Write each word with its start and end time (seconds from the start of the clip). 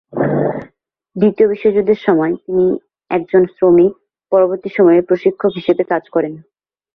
দ্বিতীয় 1.15 1.47
বিশ্বযুদ্ধের 1.47 1.99
সময় 2.07 2.33
তিনি 2.45 2.65
একজন 3.11 3.43
শ্রমিক, 3.55 3.93
পরবর্তী 4.31 4.69
সময় 4.77 4.99
প্রশিক্ষক 5.01 5.51
হিসেবে 5.55 5.83
কাজ 5.83 6.03
করেন। 6.09 6.33